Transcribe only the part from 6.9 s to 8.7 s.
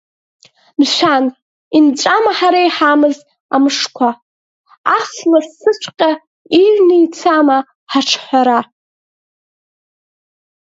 ицама ҳаҿҳәара?!